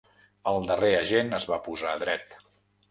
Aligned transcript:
El 0.51 0.65
darrer 0.71 0.91
agent 1.01 1.31
es 1.41 1.47
va 1.53 1.63
posar 1.69 1.97
dret. 2.07 2.39